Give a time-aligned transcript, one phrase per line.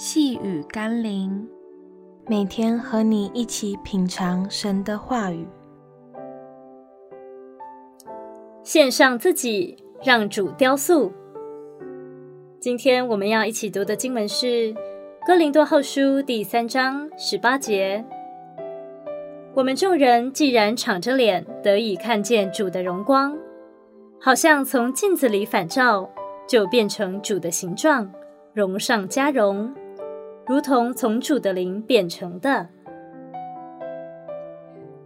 [0.00, 1.44] 细雨甘霖，
[2.28, 5.44] 每天和你一起品尝神的话语，
[8.62, 11.12] 献上自己，让主雕塑。
[12.60, 14.46] 今天我们要一起读的经文是
[15.26, 18.04] 《哥林多后书》第三章十八节。
[19.52, 23.36] 我们众人既然敞着脸，得以看见主的荣光，
[24.20, 26.08] 好像从镜子里反照，
[26.48, 28.08] 就变成主的形状，
[28.52, 29.74] 荣上加荣。
[30.48, 32.66] 如同从主的灵变成的。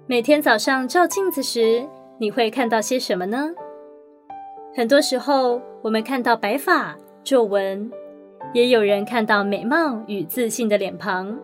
[0.07, 1.85] 每天早上照镜子时，
[2.19, 3.51] 你会看到些什么呢？
[4.73, 7.91] 很多时候，我们看到白发、皱纹，
[8.55, 11.37] 也有人看到美貌与自信的脸庞。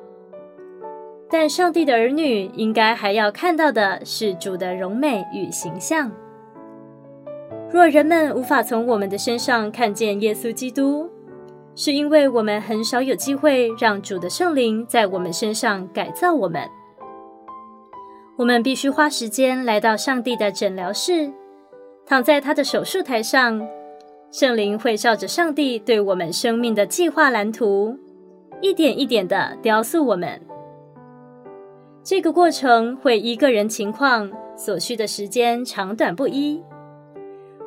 [1.29, 6.11] 但上帝的儿女应该还要看到的是主的荣美与形象。
[7.69, 11.11] 若人们无法从我们的身上看见耶稣基督，
[11.79, 16.69] 是因为我们很少有机会让主的圣灵在我们身上改造我们。
[18.37, 21.33] 我们必须花时间来到上帝的诊疗室，
[22.05, 23.65] 躺在他的手术台上，
[24.33, 27.97] 圣灵会照着上帝对我们生命的计划蓝图，
[28.61, 30.41] 一点一点地雕塑我们。
[32.03, 36.61] 这个过程会依个人情况所需的时间长短不一，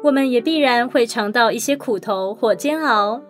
[0.04, 3.22] 我们也必然会尝到一些苦头或煎熬。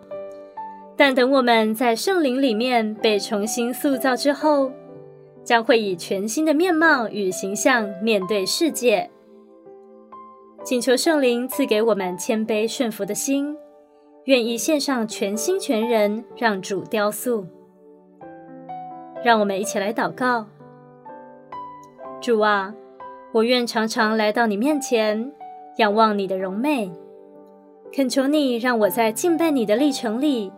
[0.96, 4.70] 但等我们在圣灵里面被重新塑造之后，
[5.42, 9.10] 将会以全新的面貌与形象面对世界。
[10.64, 13.56] 请求圣灵赐给我们谦卑顺服的心，
[14.26, 17.44] 愿意献上全心全人，让主雕塑。
[19.24, 20.46] 让我们一起来祷告：
[22.20, 22.72] 主啊，
[23.32, 25.32] 我愿常常来到你面前，
[25.78, 26.92] 仰望你的荣美，
[27.92, 30.52] 恳求你让我在敬拜你的历程里。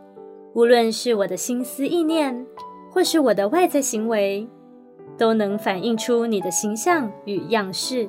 [0.54, 2.46] 无论是我的心思意念，
[2.90, 4.48] 或是我的外在行为，
[5.18, 8.08] 都能反映出你的形象与样式。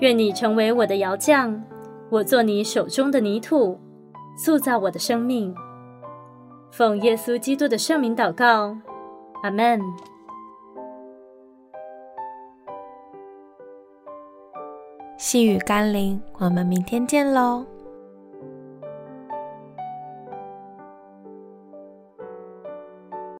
[0.00, 1.62] 愿你成为我的窑匠，
[2.10, 3.78] 我做你手中的泥土，
[4.36, 5.54] 塑造我的生命。
[6.72, 8.76] 奉耶稣基督的圣名祷告，
[9.44, 9.80] 阿门。
[15.16, 17.64] 细雨甘霖，我们明天见喽。